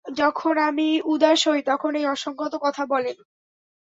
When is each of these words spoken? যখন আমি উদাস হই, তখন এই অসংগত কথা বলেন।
যখন 0.05 0.55
আমি 0.61 0.87
উদাস 1.05 1.41
হই, 1.47 1.61
তখন 1.67 1.91
এই 1.95 2.05
অসংগত 2.07 2.53
কথা 2.65 2.83
বলেন। 2.85 3.17